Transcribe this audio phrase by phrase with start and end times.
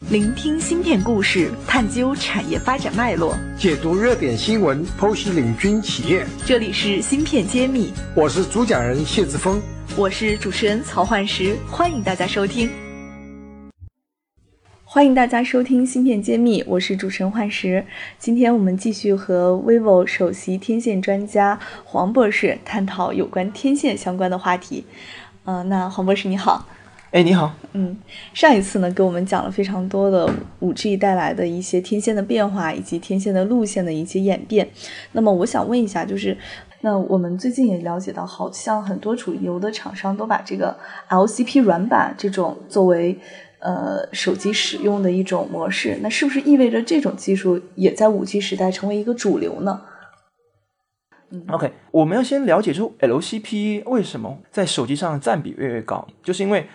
[0.00, 6.24] 聆听芯片故事，探究产业发展脉络，解读热点新闻，剖析领军企业。
[6.44, 9.60] 这里是芯片揭秘，我是主讲人谢志峰，
[9.96, 12.70] 我是主持人曹焕石，欢迎大家收听。
[14.84, 17.84] 欢迎大家收听芯片揭秘，我是主持人焕石。
[18.18, 24.84] 今天我们继续和 vivo 首席天线专家黄博士探讨有关天线相关的话题。
[25.46, 26.68] 嗯，那黄博士你好。
[27.12, 27.54] 哎，你好。
[27.72, 27.96] 嗯，
[28.34, 30.28] 上一次呢，给我们讲了非常多的
[30.58, 34.68] 五 G 带来的一些天线的变化，以及天线的路线的一些演变。
[35.12, 36.36] 那么，我想问一下，就是
[36.80, 40.76] 那我们最近也了解到，好像很多主流的厂商都把这个
[41.08, 43.16] LCP 软板这种作为
[43.60, 45.96] 呃手机使用的一种模式。
[46.02, 49.80] 那是不是意味着这种技术也在五 G 时代成为一个主流呢？
[51.30, 56.66] 嗯，OK，我们要先了解出 LCP 为什么在手机上的占比越来越高，就是因为。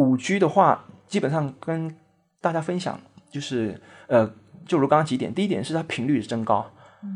[0.00, 1.94] 五 G 的话，基本上跟
[2.40, 2.98] 大家分享，
[3.30, 4.32] 就是呃，
[4.64, 6.72] 就如刚刚几点，第一点是它频率增高，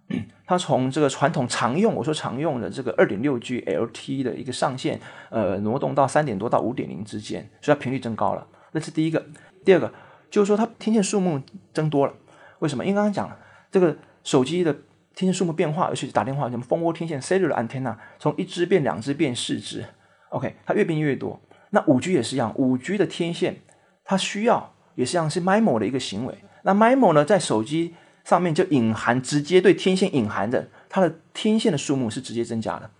[0.46, 9.24] 它从这个传统常用，我说常用的这个二点六 G LT 的一个上限，呃，挪动到三点多到五点零之间，所以它频率增高了，那是第一个。
[9.64, 9.90] 第二个
[10.30, 11.40] 就是说它天线数目
[11.72, 12.12] 增多了，
[12.58, 12.84] 为什么？
[12.84, 13.38] 因为刚刚讲了，
[13.70, 14.72] 这个手机的
[15.14, 19.82] 天线数目变化，尤其是打电话，什么蜂窝天线 cellular antenna，从一只变两只变四只
[20.28, 21.40] ，OK，它越变越多。
[21.76, 23.60] 那五 G 也是一样，五 G 的天线
[24.02, 26.34] 它需要也是像是 MIMO 的一个行为。
[26.62, 32.90] 那 MIMO 呢，在手机上面就隐含直接对天线隐含的，它的天线的数目是直接增加的。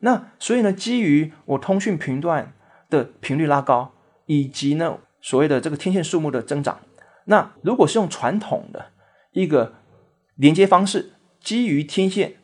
[0.00, 2.52] 那所以呢，基于我通讯频段
[2.90, 3.92] 的频率拉高，
[4.26, 6.80] 以及呢所谓的这个天线数目的增长，
[7.26, 8.86] 那如果是用传统的
[9.30, 9.76] 一个
[10.34, 12.34] 连接方式，基于天线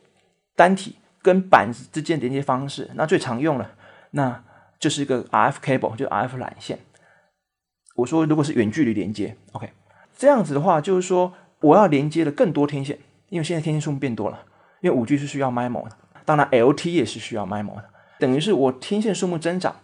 [0.55, 3.72] 单体跟板子之间连接方式，那最常用了
[4.12, 4.44] 那。
[4.83, 6.80] 就是一个 RF cable，就 RF 缆线。
[7.94, 9.70] 我说，如果是远距离连接，OK，
[10.19, 14.44] 这样子的话，就是说我要连接的更多天线，因为现在天线数目变多了，
[14.80, 17.84] 因为五 G 是需要 MIMO 的，当然 LT 也是需要 MIMO 的，
[18.18, 19.77] 等于是我天线数目增长，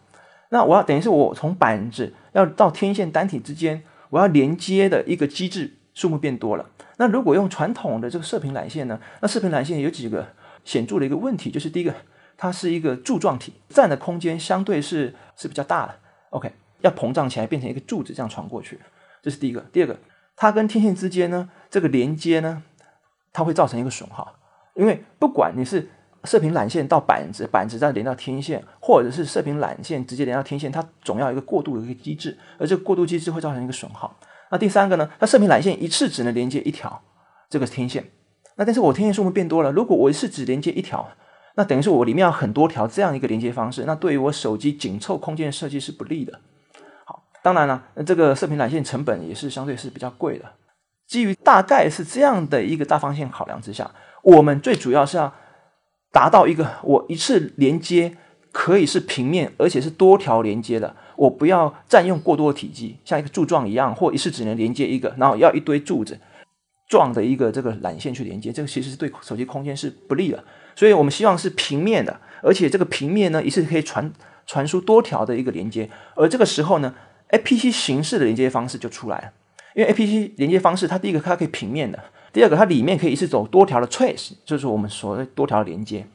[0.49, 6.69] 那我要等于是我从板子要到天线单体之间，我要连接的一个机制数目变多了。
[6.97, 8.99] 那如果用传统的这个射频缆线呢？
[9.21, 10.27] 那射频缆线有几个
[10.65, 11.95] 显著的一个问题，就是第一个。
[12.39, 15.95] 它是一个柱状体，占的空间相对是是比较大的。
[16.31, 18.79] OK，要膨胀起来变成一个柱子这样传过去，
[19.21, 19.61] 这是第一个。
[19.73, 19.99] 第二个，
[20.37, 22.63] 它跟天线之间呢，这个连接呢，
[23.33, 24.37] 它会造成一个损耗，
[24.75, 25.91] 因为不管你是
[26.23, 34.17] 射频缆线到板子，板子再连到天线，或者是射频缆线直接连到天线，它总要一个过渡的一个机制，而这个过渡机制会造成一个损耗。
[34.53, 37.03] 那第三个呢，它射频缆线一次只能连接一条
[37.51, 38.05] 这个天线，
[38.55, 41.09] 那但是我天线数目变多了，如果我一次只连接一条。
[41.59, 46.39] 那等于是我里面有很多条这样一个连接方式，那对于我手机紧凑空间设计是不利的。
[47.05, 50.45] 好，当然了，这个射频缆线成本也是相对是比较贵的。
[51.09, 53.91] 基于大概是这样的一个大方向考量之下，
[54.23, 55.35] 我们最主要是要
[56.13, 58.17] 达到一个我一次连接
[58.53, 66.21] 可以是平面，而且是多条连接的，我不要占用过多的体积，像一个柱状一样，或一次只能连接一个，然后要一堆柱子
[66.89, 70.45] 状的一个这个缆线去连接，这个其实是对手机空间是不利的。
[70.79, 74.13] 所以我们希望是平面的，而且这个平面呢，一次可以传
[74.47, 75.91] 传输多条的一个连接。
[76.15, 76.95] 而这个时候呢
[77.31, 79.33] ，APC 形式的连接方式就出来了。
[79.75, 81.99] 因为 APC 连接方式，它第一个它可以平面的，
[82.33, 86.07] 第二个它里面可以一次走多条的 trace，就是我们所谓多条连接。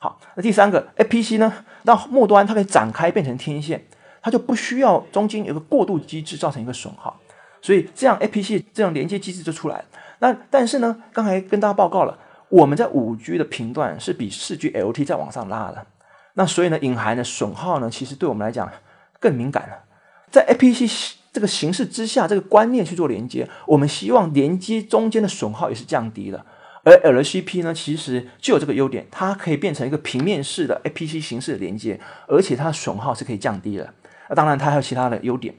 [0.00, 1.52] 好，那第三个 APC 呢，
[1.84, 3.84] 到末端它可以展开变成天线，
[4.22, 7.20] 它就不需要中间有个过渡机制造成一个损耗。
[7.60, 9.84] 所以这样 APC 这样连接机制就出来了。
[10.20, 12.18] 那但是呢，刚才跟大家报告了。
[12.48, 15.86] 我们在五 G 的频段是比四 G LT 再往上拉的，
[16.34, 18.70] 那所以呢，隐含的损耗呢，其实对我们来讲
[19.18, 19.84] 更敏感了。
[20.30, 26.46] 在 APC 这个形式之下，这个观念去做连接，我们希望连接中间的损耗也是降低的。
[26.84, 31.98] 而 LCP 呢，其实就有这个优点，它可以变成一个平面式的 APC 形式的连接，
[32.28, 33.92] 而且它的损耗是可以降低的。
[34.28, 35.52] 那当然，它还有其他的优点，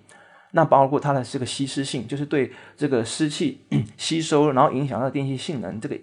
[0.51, 3.59] 那包括它的这个吸湿性，就是对这个湿气
[3.97, 5.97] 吸收，然后影响到电器性能这个。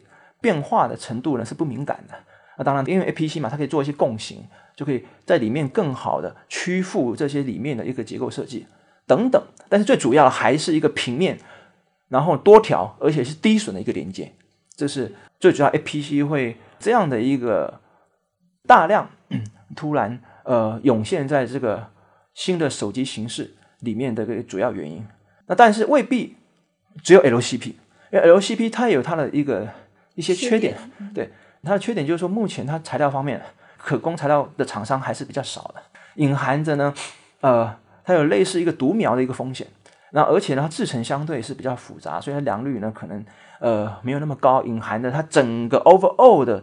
[0.44, 2.14] 变化的程度呢是不敏感的，
[2.58, 4.44] 那当然，因为 APC 嘛，它可以做一些共形，
[4.76, 8.66] 就可以在里面更好的屈服这些里面的一个结构设计
[9.06, 9.42] 等等。
[9.70, 11.38] 但是最主要的还是一个平面，
[12.10, 14.30] 然后多条，而且是低损的一个连接，
[14.76, 15.10] 这是
[15.40, 17.80] 最主要 APC 会这样的一个
[18.66, 19.08] 大量
[19.74, 21.88] 突然呃涌现在这个
[22.34, 25.02] 新的手机形式里面的一个主要原因。
[25.46, 26.36] 那但是未必
[27.02, 27.72] 只有 LCP，
[28.12, 29.66] 因为 LCP 它也有它的一个。
[30.14, 30.76] 一些缺点，
[31.14, 31.30] 对
[31.62, 33.40] 它的缺点就是说，目前它材料方面
[33.76, 35.82] 可供材料的厂商还是比较少的，
[36.14, 36.94] 隐含着呢，
[37.40, 39.66] 呃，它有类似一个独苗的一个风险。
[40.12, 43.24] 那而且呢，它制成相对是比较复杂，所以它良率呢可能
[43.58, 46.62] 呃没有那么高，隐含的它整个 overall 的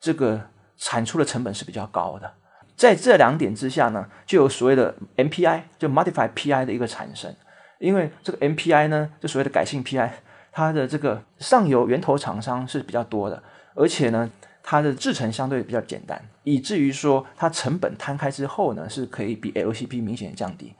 [0.00, 0.40] 这个
[0.76, 2.32] 产出的成本是比较高的。
[2.74, 7.32] 在这两点之下呢，就有所谓的 MPI，就 Modified PI 的一个产生。
[7.78, 10.10] 因为这个 MPI 呢，就所谓的改性 PI，
[10.52, 13.42] 它的这个上游源头厂商是比较多的，
[13.74, 14.30] 而且呢，
[14.62, 20.74] 它的制程相对比较简单，以至于说它成本摊开之后呢，是可以比 LCP 明显降低。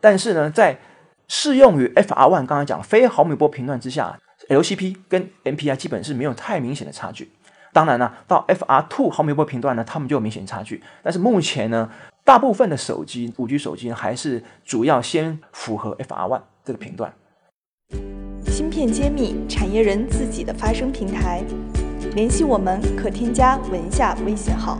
[0.00, 0.78] 但是呢，在
[1.28, 7.30] 适用于 FR one 刚才讲非毫米波频段之下，LCP 跟 MPI 基本是没有太明显的差距。
[7.72, 10.82] 当然呢，到 FR two 毫米波频段呢，它们就有明显差距。
[11.02, 11.90] 但是目前呢，
[12.22, 17.14] 大部分的手机，五 G 手机还是主要先符合 FR one 这个频段。
[18.52, 21.42] 芯片揭秘，产业人自己的发声平台，
[22.14, 24.78] 联系我们可添加文下微信号。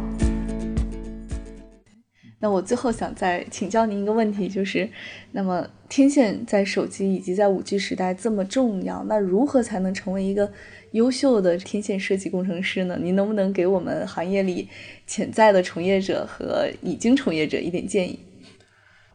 [2.39, 4.87] 那我最后想再请教您一个问题，就是，
[5.31, 10.53] 那么天线在手机以及在五 G 时代这么重要，那如何才能成为一个？
[10.91, 12.99] 优秀的天线设计工程师呢？
[13.01, 14.69] 您能不能给我们行业里
[15.07, 18.19] 潜在的从业者和已经从业者一点建议？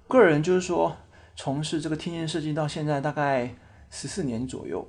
[0.07, 0.97] 个人就是说，
[1.35, 3.53] 从事这个天线设计到现在大概
[3.89, 4.87] 十四年左右，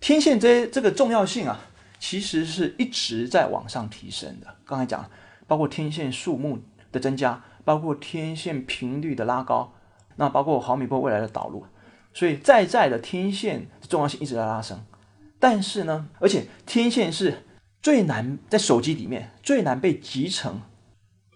[0.00, 1.60] 天线这这个重要性啊，
[1.98, 4.46] 其实是一直在往上提升的。
[4.64, 5.10] 刚才讲，
[5.46, 6.58] 包括天线数目
[6.90, 9.72] 的增加，包括天线频率的拉高，
[10.16, 11.64] 那包括毫米波未来的导入，
[12.14, 14.84] 所以在在的天线重要性一直在拉升。
[15.38, 17.44] 但是呢，而且天线是
[17.82, 20.60] 最难在手机里面最难被集成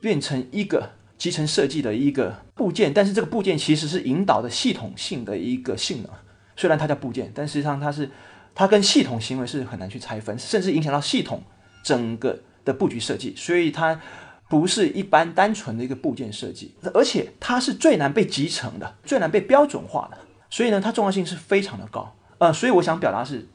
[0.00, 2.92] 变成一个集成设计的一个部件。
[2.92, 6.10] 但是这个部件其实是引导的系统性的一个性能。
[6.56, 8.10] 虽然它叫部件，但实际上它是
[8.54, 11.42] 它跟系统行为是很难去拆分，甚至影响到系统
[11.82, 13.34] 整个的布局设计。
[13.36, 14.00] 所以它
[14.48, 20.18] 不是一般单纯的一个部件设计，而且它是最难被集成的，最难被标准化的。
[20.50, 22.14] 所以呢，它重要性是非常的高。
[22.38, 23.48] 呃，所以我想表达是。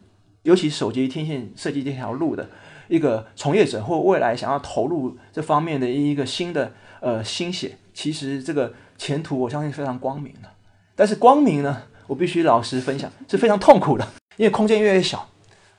[0.44, 2.50] 尤其手机天线设计这条路的
[2.88, 10.50] 一个从业者，或未来想要投入这方面的一个新的呃心血，其实这个前途我相信非常光明的。
[10.96, 14.06] 但是光明呢，我必须老实分享是非常痛苦的，
[14.38, 15.30] 因为空间越来越小，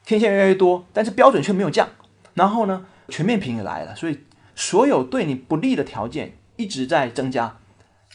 [0.06, 1.88] 天线越来越多，但是标准却没有降。
[2.34, 4.20] 然后呢，全面屏也来了，所以
[4.54, 7.58] 所有对你不利的条件一直在增加，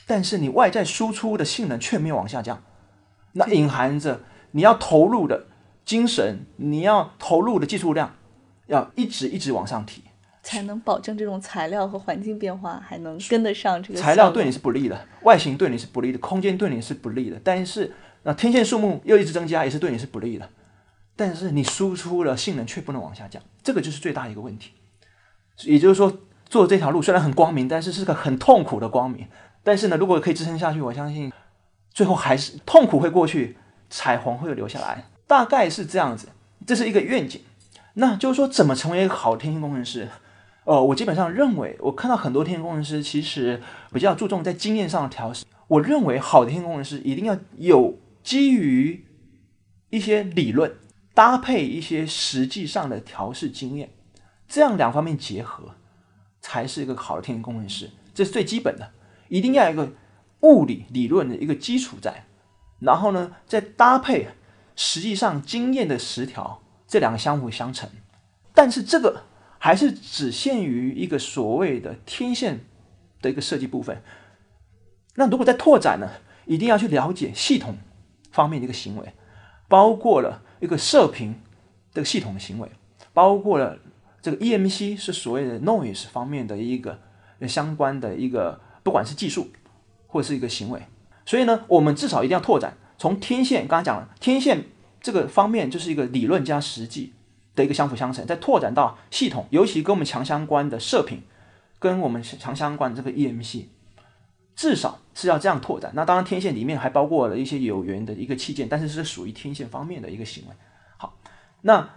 [0.07, 2.63] 但是你外在输出的性能却没有往下降，
[3.33, 4.21] 那隐含着
[4.51, 5.47] 你要投入的。
[5.85, 8.15] 精神，你要投入的技术量
[8.65, 10.01] 要一直一直往上提，
[10.45, 13.99] 才能保证这种材料和环境变化还能跟得上这个。
[13.99, 17.41] 材料对你是不利的，外形对你是不利的，空间对你是不利的。
[17.43, 20.47] 但是那天线数目又一直增加，也是对你是不利的。
[21.15, 24.73] 但是你输出的性能却不能往下降，这个就是最大一个问题。
[25.63, 26.15] 也就是说，
[26.47, 29.27] 做这条路虽然很光明，但是是个很痛苦的光明。
[29.63, 31.33] 但是呢，如果可以支撑下去，我相信
[31.89, 33.57] 最后还是痛苦会过去，
[33.89, 35.05] 彩虹会留下来。
[35.25, 36.27] 大概是这样子，
[36.67, 37.41] 这是一个愿景。
[37.95, 40.07] 那就是说，怎么成为一个好天线工程师？
[40.65, 43.61] 呃，我基本上认为，我看到很多天线工程师其实
[43.93, 45.45] 比较注重在经验上的调试。
[45.67, 49.05] 我认为，好的天线工程师一定要有基于
[49.89, 50.75] 一些理论，
[51.13, 53.91] 搭配一些实际上的调试经验，
[54.47, 55.75] 这样两方面结合，
[56.41, 57.91] 才是一个好的天线工程师。
[58.13, 58.91] 这是最基本的，
[59.29, 59.91] 一定要有一个
[60.41, 62.25] 物理理论的一个基础在，
[62.79, 64.29] 然后呢，再搭配。
[64.77, 67.89] 实际上，经验的十条，这两个相辅相成，
[68.53, 69.23] 但是这个
[69.65, 72.59] 还是只限于一个所谓的天线
[73.19, 73.99] 的一个设计部分。
[75.15, 76.07] 那如果在拓展呢，
[76.45, 77.75] 一定要去了解系统
[78.31, 79.13] 方面的一个行为，
[79.67, 81.33] 包括了一个射频
[81.91, 82.69] 这个系统的行为，
[83.11, 83.79] 包括了
[84.21, 86.99] 这个 EMC 是所谓的 noise 方面的一个
[87.47, 89.47] 相关的一个，不管是技术
[90.05, 90.79] 或者是一个行为。
[91.25, 92.77] 所以呢，我们至少一定要拓展。
[92.99, 94.65] 从天线刚才讲了，天线
[95.01, 97.13] 这个方面就是一个理论加实际
[97.55, 101.23] 的一个相辅相成，再拓展到系统，尤其跟我们强相关的射频，
[101.79, 103.65] 跟我们强相关的这个 EMC，
[104.55, 105.91] 至少是要这样拓展。
[105.95, 110.55] 那当然，天线里面还包括了一些有源的一个器件，但是是属于天线方面的一个行为。
[110.97, 111.17] 好，
[111.61, 111.89] 那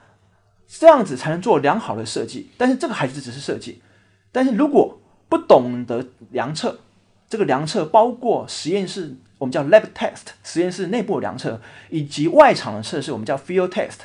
[0.67, 2.51] 这样子才能做良好的设计。
[2.57, 3.83] 但是这个还是只是设计，
[4.33, 6.81] 但是如果不懂得量测，
[7.29, 9.17] 这个量测包括实验室。
[9.39, 11.61] 我们叫 lab test 实验室内部量测，
[11.91, 13.99] 以及外场的测试，我们叫 field test。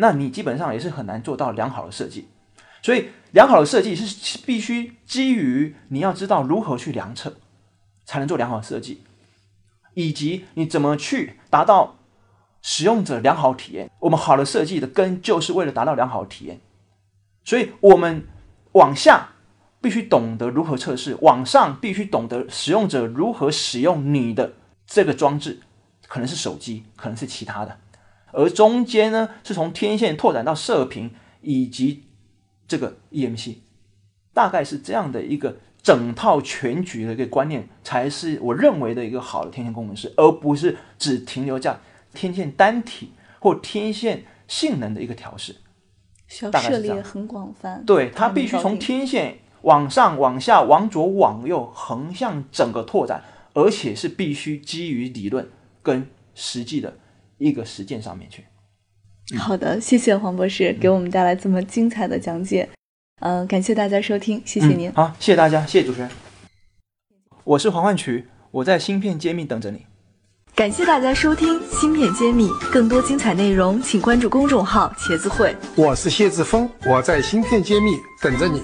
[0.00, 2.28] 那你基本上也是很难做到良好的设计。
[2.82, 7.36] 所以，良好的设计是必须基于你要知道如何去量测，
[8.06, 9.02] 才能做良好的设计，
[9.92, 11.98] 以及你怎么去达到
[12.62, 13.90] 使用者良好体验。
[14.00, 16.58] 我们好的设计的根就是为了达到良好的体验。
[17.44, 18.26] 所以我们
[18.72, 19.28] 往下
[19.82, 24.54] 必须懂得如何测试，往上必须懂得使用者如何使用你的。
[24.86, 25.60] 这个装置
[26.08, 27.78] 可能是手机，可能是其他的，
[28.32, 31.10] 而中间呢是从天线拓展到射频
[31.40, 32.04] 以及
[32.68, 33.56] 这个 EMC，
[34.32, 41.78] 大概是这样的一个整套全局的一个观念，才是我认为的一个好的天线工程师，而不是只停留在
[42.14, 45.56] 天线单体或天线性能的一个调试。
[46.28, 55.50] 需要大概是这样涉猎很广泛，对，它必须从天线往上、往下、往左、往右横向整个拓展，而且是必须基于理论
[55.82, 56.98] 跟实际的
[57.40, 58.44] 一个实践上面去。
[59.36, 62.68] 好的，谢谢黄博士给我们带来这么精彩的讲解。
[63.20, 64.88] 嗯、感谢大家收听，谢谢您。
[64.90, 64.92] 嗯。
[64.94, 66.10] 好，谢谢大家，谢谢主持人。
[67.44, 69.86] 我是黄焕渠，我在芯片揭秘等着你。
[70.54, 75.54] 感谢大家收听《芯片揭秘》，更多精彩内容请关注公众号“茄子会”。
[75.76, 78.62] 我是谢志峰，我在芯片揭秘等着你。